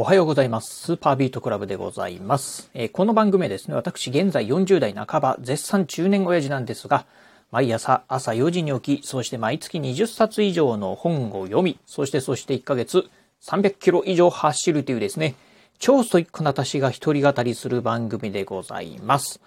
[0.00, 0.76] おはようございます。
[0.76, 2.70] スーパービートクラブでございます。
[2.72, 7.04] えー、この番組はですね、私現在40代半ば、絶賛中年親父なんですが、
[7.50, 13.10] 毎朝朝4時に起き、そして毎月20冊以上の本を読み、そしてそして1ヶ月
[13.42, 15.34] 300キロ以上走るというですね、
[15.80, 19.40] 超ストイックな私が一人語りする番組でございます。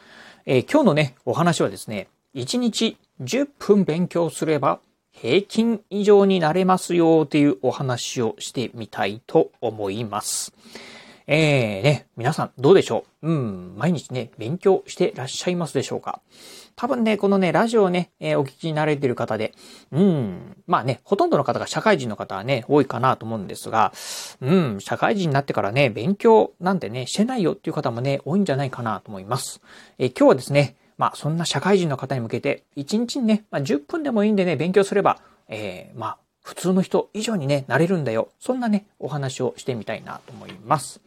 [0.46, 4.82] えー、今日のね、お話はですね、1日10分勉強すれば
[5.12, 10.54] 平均以上になれますよというお話をしてみたいと思います。
[11.28, 13.30] えーね、皆さんどうでしょう？
[13.30, 16.20] うん、毎日ね、勉強してらっしゃいますでしょうか？
[16.76, 19.54] 多分ね、このね、ラジオをね、えー、お聞きになれてる方で、
[19.92, 23.94] うん、まあね、ほとんどの方が社会人の方はね、多いかなと思うんですが、
[24.42, 29.62] うん、社会人になってからね、勉強なんてね、してないよっていう方もね、多いんじゃないかなと思います。
[30.00, 38.30] えー、今日はですね、まあ、そんな社会人の方に向けて、1日にね、まあ、10分でもいいんでね、勉強すれば、えー、まあ、普通の人以上にね、なれるんだよ。
[38.40, 41.02] そんなね、お話をしてみたいなと思います。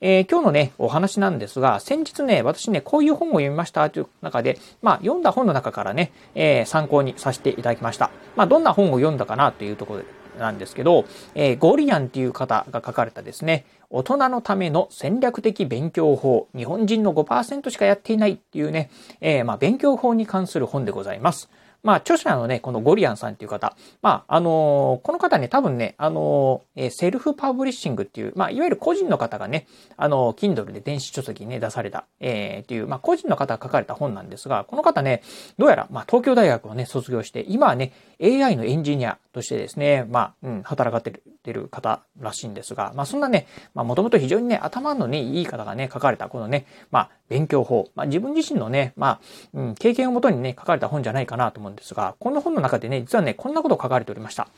[0.00, 8.10] えー、今日のね、お話なんですが、先日ね、私ね、こういう本を読みましたという中で、まあ、読んだ本の中からね、えー、参考にさせていただきました。
[8.36, 10.06] まあ、どんな本を読んだかなというところで
[10.38, 21.48] なんですけど、えー、ゴリアンっていう方が書かれたですね、大人のための戦略的勉強法、日本人の5%しかやっていないっていうね、えー、まあ勉強法に関する本でございます。
[21.82, 29.66] まあ、著者のね、このゴリアンさんっていう方、まあ、あのー、この方ね、多分ね、あのー、セルフパブリッシングっていう、まあ、いわゆる個人の方がね、
[29.96, 35.22] あのー、Kindle で電子書籍にね、出された、えー、っていう、まあ、個人の方が書かれた本なんですが、この方ね、
[35.58, 49.20] どうやら、まあ、東京大学をね、卒業して、今はね、AI のエンジニアとしてですね、まあ、うん、働かってる方らしいんですが、まあ、そんなね、まあ、もともと非常にね、頭のね、いい方がね、書かれた、このね、まあ、勉強法、まあ、自分自身のね、まあ、
[49.54, 54.48] うん、経験をもとにね、書かれた本じゃないかなと思うんですが、この本の中でね、実はね、こんなこと書かれておりました。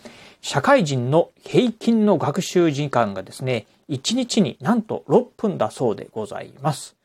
[0.41, 6.99] 社会人の平均の学習時間がですね、1日になんと6分だそうでございます。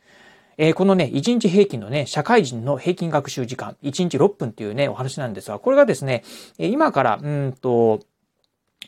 [0.58, 6.24] えー、このね、1日平均のね、社会人の平均学習時間、1日6分っていうね、お話なんですが、これがですね、
[6.59, 8.01] 今から、うんと、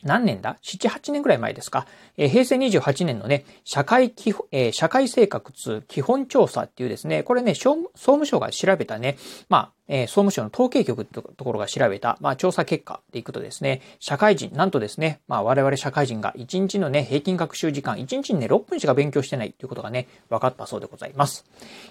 [0.02, 1.86] 何年だ ?7、8年ぐらい前ですか？
[2.16, 9.16] えー、平成28年のね、社会基本、えー、社会生活基本調査っていうですね、これね、総務省が調べたね、
[9.48, 21.44] まあ、えー、総務省の統計局とところが調べた、まあ、調査結果でいくとですね、社会人、なんとですね、まあ、我々社会人が1日のね、平均学習時間、1日にね、6分しか勉強してないということがね、分かったそうでございます。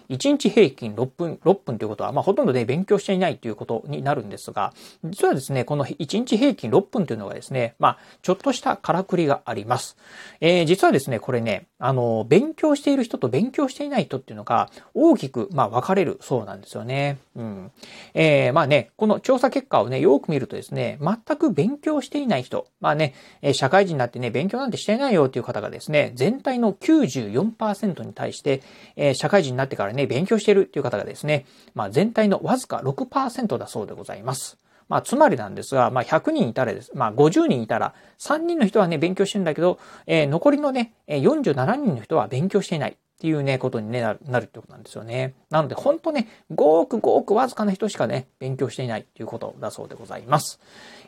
[0.09, 4.73] 1日平均6分、6分ということは、まあ、ほとんどね、勉強していないということになるんですが、
[5.03, 9.97] 実はですね、この1日平均6分というのがですね、まあ、ちょっとしたからくりがあります。
[10.41, 17.17] えー、実はですね、これね、あの、勉強している人と勉強していない人っていうのが大きく、まあ、分かれるそうなんですよね。
[17.35, 17.71] うん。
[18.13, 23.13] えー、まあね、この調査結果をね、よく見るとですね、全く勉強していない人、まあね、
[23.53, 28.61] 社会人になってね、勉強なんてしてないよっていう方がですね、全体の94%に対して、
[28.95, 34.57] えー、社会人になってからね、勉強してるっていう方がですね、まあ全体のわずか6%だそうでございます。
[34.87, 36.91] まあ、つまりなんですが、まあ、100人いたらです。
[36.93, 42.97] まあ、50人いたら、3人の人はね、勉強してるんだけど、えー、残りのね、47人の人は勉強していない。
[43.15, 45.35] っていうね、ことに、ね、なるってことなんですよね。
[45.49, 50.59] なので、ほんとね、ごくごくわずかな人しかね、勉強していないっていうことだそうでございます。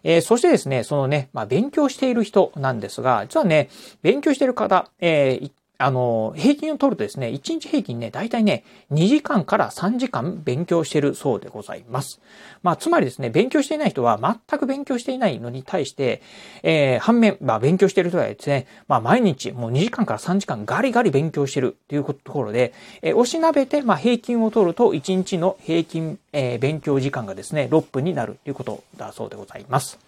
[0.04, 3.70] えー、そしてですね、そのね、まあ、勉強している人なんですが、実はね、
[4.02, 12.20] 勉強している方、えー、あの、平均を取るとですね、1日平均ね、だいたいね、2時間から3時間勉強してるそうでございます。
[12.64, 16.22] まあ、つまりですね、勉強していない人は全く勉強していないのに対して、
[16.64, 30.07] えー、反面、まあ、勉強してる人はですね、まあ、毎日もう2時間から3時間ガリガリ勉強しているというところで、えー、押しなべて、まあ、平均を取ると1日の平均、えー、勉強時間がですね、6分になるということだそうでございます。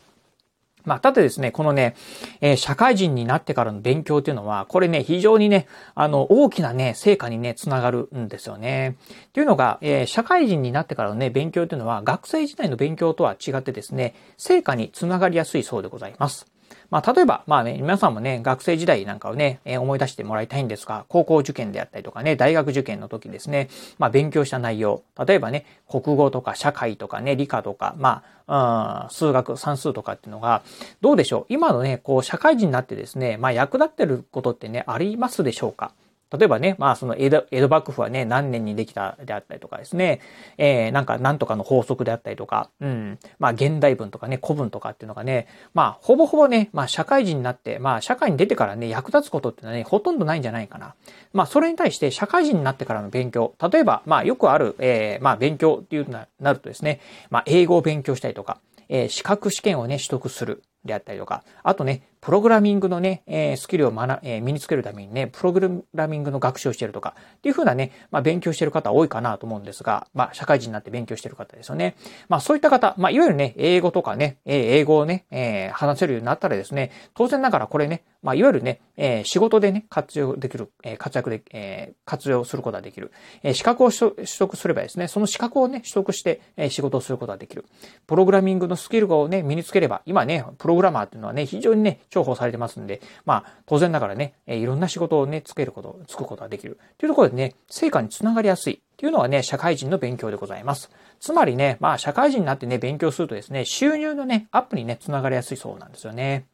[0.89, 1.95] まあ、ただですね、このね、
[2.41, 8.97] えー、社会人になってからの勉強っていうのは、これね、非常にね、あの、大きなね、成果にね、つながるんですよね。
[9.33, 16.47] というのが、えー、社会人になってからのね、勉強っていうのは、学生時代の勉強とは違ってですね、成果につながりやすいそうでございます。
[16.89, 30.63] まあ、例えば、まあね、皆さんもね、学生時代なんかをね、えー、思い出してもらいたいんですが、高校受験であったりとかね、大学受験の時ですね、まあ、勉強した内容、例えばね、国語とか社会とかね、理科とか、まあ、うん、数学、算数とかっていうのが、
[31.01, 31.45] どうでしょう？
[31.49, 35.91] 今のね、こう、社会人になってですね、まあ、役立ってることってね、ありますでしょうか？
[36.31, 40.21] 例えばね、まあその江戸江戸幕府はね、何年にできたであったりとかですね、
[40.57, 50.95] えー、なんかなんとかの法則であったりとか、うん、まあ現代文とかね、古文とかっていうのがね、まあほぼほぼね、まあ社会人になって、まあ社会に出てからね、役立つことってのはね、ほとんどないんじゃないかな。
[51.33, 56.99] まあそれに対して社会人になってからの勉強、例えば、まあよくある、えー、まあ勉強っていうななるとですね、
[57.29, 58.59] まあ英語を勉強したりとか、
[58.89, 60.63] えー、資格試験をね、取得する。
[60.85, 71.95] であったりとか、あとね、プログラミングのね、えー、スキルを学、えー、身につけるためにね、プログラミングの学習をしてるとか、っていうふうなね、まあ、勉強してる方多いかなと思うんですが、まあ、社会人になって勉強してる方ですよね。
[72.27, 83.11] まあ、そういった方、まあ、いわゆるね、英語とかね、えー、英語をね、えー、話せるようになったらですね、当然ながらこれね、まあ、いわゆるね、えー、仕事でね、活用できる、えー、活躍で、えー、活用することができる。
[83.43, 87.63] えー、資格を取得すればですね、その資格をね、取得して、えー、仕事をすることができる。
[88.07, 96.79] プログラミングのスキルをね、身につければ、今ね、プロログラマーっていうのはね、非常にね、重宝されてますんで、まあ、当然ながらね、えー、いろんな仕事をね、つけること、つくことができる。
[96.97, 98.75] というところでね、成果につながりやすい。
[98.75, 100.89] っていうのはね、社会人の勉強でございます。
[101.19, 106.45] つまりね、まあ、社会人になってね、勉強するとですね、収入のね、アップにね、つながりやすいそうなんですよね。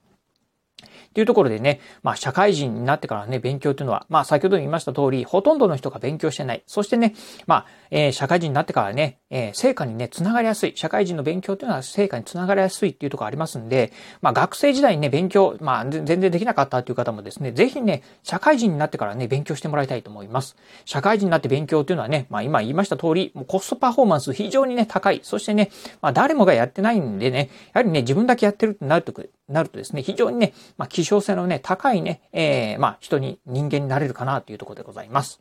[1.15, 6.63] っていうところでね、まあ社会人になってからね、勉強っていうのは、まあ先ほど言いました通り、ほとんどの人が勉強してない。
[6.67, 7.15] そしてね、
[7.47, 10.73] まあ、えー、社会人になってからね、えー、成果にね、つながりやすい。
[10.75, 20.57] 社会人の勉強っていうのは成果につながりやすいっていうところありますんで、まあ学生時代にね、勉強、まあ全然できなかったっていう方もですね、ぜひね、社会人になってからね、勉強してもらいたいと思います。
[20.83, 25.21] 社会人になって勉強っていうのはね、まあ今言いました通り、もうコストパフォーマンス非常にね、高い。
[25.23, 25.71] そしてね、
[26.01, 29.13] まあ誰もがやってないんでね、やはりね、自分だけやってるってなると、
[29.47, 35.39] なるとですね、非常にね、まあ希少性のね、高いね、えー、まあ人に、人間になれるかなというところでございます。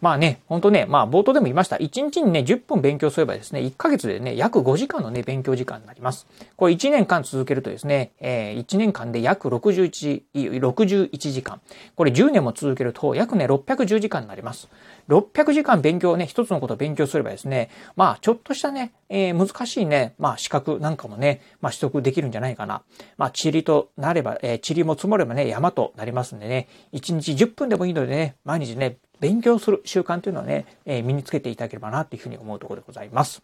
[0.00, 1.76] まあね、ほんとね、まあ冒頭でも言いました。
[1.76, 6.26] 1日にね、10分勉強すればですね、1ヶ月でね、約5時間のね、勉強時間になります。
[6.56, 11.60] これ1年間続けるとですね、えー、1年間で約61、61時間。
[11.96, 14.68] これ10年も続けると約ね、610時間になります。
[15.08, 22.82] 600時間勉強ね、一つのことを勉強すればですね、まあちょっとしたね、えー、難しいね、まあ資格なんかもね、まあ取得できるんじゃないかな。
[23.16, 33.42] まあ塵となれば、えー、塵も積もればね、山となりますんでね、1日10分でもいいのでね、毎日ね、勉強する習慣というのはね、えー、身につけていただければなというふうに思うところでございます。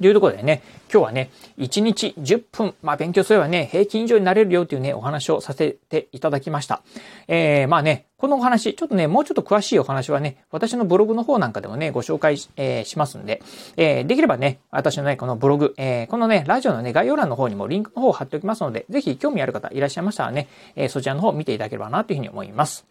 [0.00, 0.60] というところでね、
[0.92, 6.82] 今日はね、1日10分、まあ勉強すればね、平均以上になれるよというね、お話をさせていただきました。
[7.28, 13.40] えー、まあね、このお話、ちょっとね、もうちょっと詳しいお話はね、私のブログの方なんかでもね、ご紹介し,、えー、しますんで、
[13.76, 22.86] えー、できればね、私のね、このブログ、えー、このね、ラジオのね、概要欄の方にもリンクの方を貼っておきますので、ぜひ興味ある方いらっしゃいましたらね、えー、そちらの方を見ていただければなというふうに思います。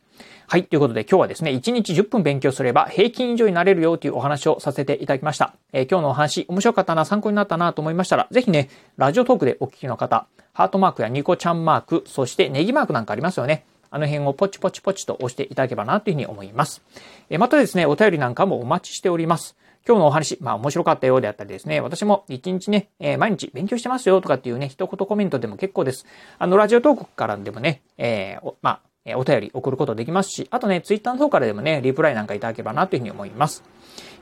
[0.48, 0.64] はい。
[0.64, 5.54] ということで今日はですね、1日10分勉強すれば平均以上になれるよというお話をさせていただきました。
[5.74, 13.66] えー、今日のお話面白かったな、参考になったなと思いましたら、ぜひね、ラジオトークでお聞きの方、ハートマークやニコちゃんマーク、そしてネギマークなんかありますよね。
[13.90, 16.82] あの辺をポチポチポチと押していただければなというふうに思います。
[17.30, 19.56] えまたですね、お便りなんかもお待ちしております。
[19.88, 26.06] 今日のお話、まあ面白かったようであったりですね、私も一日ね、えー、毎日勉強してますよとかっていうね、一言コメントでも結構です。
[26.40, 33.64] あの、ラジオトークからでもね、えー、まあ、えお便り送ることできますし、あとね、ツイッターの方からでもね、リプライなんかいただければなというふうに思います。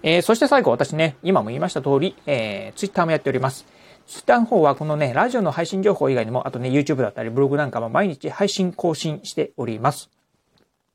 [0.03, 3.65] えー、そして最後、私ね、今も言いました通り、えー、ツイッターもやっております。
[4.05, 10.11] ツイッターの方はこのね、ラジオの配信情報以外にも、あとね、YouTube だったりブログなんかも毎日配信更新しております。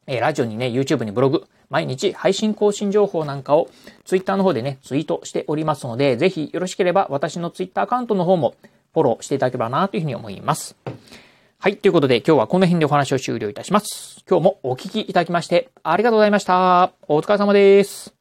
[0.07, 3.69] えー、ラジオにね、YouTube にブログ、毎日配信更新情報なんかを
[4.05, 8.55] Twitter の方でね、ツイートしておりますので、ぜひよろしければ私の Twitter アカウントの方も
[8.93, 10.77] フォローしていただければなというふうに思います。
[11.63, 11.77] はい。
[11.77, 14.25] ということで今日はこの辺でお話を終了いたします。
[14.27, 16.95] 今日もお聞きいただきましてありがとうございました。
[17.07, 18.20] お疲れ様です。